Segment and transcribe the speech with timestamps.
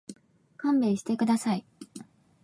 [0.57, 1.63] 勘弁してください。